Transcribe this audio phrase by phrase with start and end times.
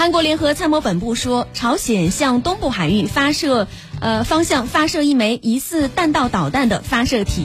[0.00, 3.68] 韩国联合参谋本部说朝鲜向东部海域发射
[4.00, 7.44] 呃方向发射一枚疑似弹道导弹的发射体。